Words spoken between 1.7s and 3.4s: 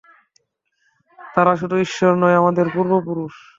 ঈশ্বর নয়, আমাদের পূর্বপুরুষ।